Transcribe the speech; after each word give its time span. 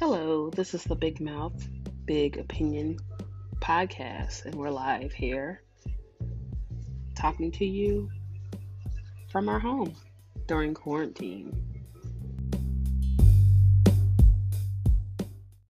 Hello, 0.00 0.48
this 0.48 0.72
is 0.72 0.82
the 0.84 0.94
Big 0.94 1.20
Mouth, 1.20 1.68
Big 2.06 2.38
Opinion 2.38 2.98
podcast, 3.60 4.46
and 4.46 4.54
we're 4.54 4.70
live 4.70 5.12
here 5.12 5.60
talking 7.14 7.52
to 7.52 7.66
you 7.66 8.08
from 9.30 9.46
our 9.50 9.58
home 9.58 9.94
during 10.46 10.72
quarantine. 10.72 11.79